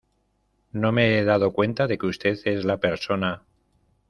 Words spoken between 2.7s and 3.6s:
persona